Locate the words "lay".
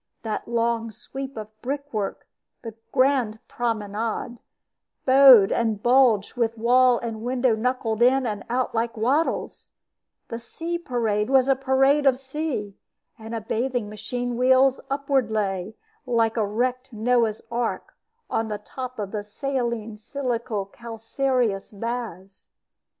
15.29-15.75